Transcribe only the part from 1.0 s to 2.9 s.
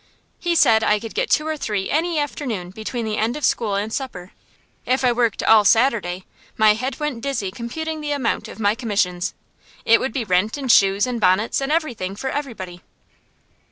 get two or three any afternoon